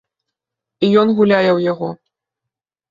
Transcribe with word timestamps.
І 0.87 0.91
ён 1.03 1.07
гуляе 1.21 1.51
ў 1.57 1.73
яго. 1.73 1.89